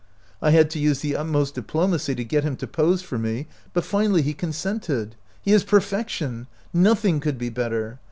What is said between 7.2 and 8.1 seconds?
be better.